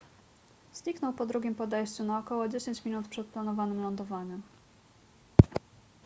[0.73, 4.41] zniknął po drugim podejściu na około dziesięć minut przed planowanym lądowaniem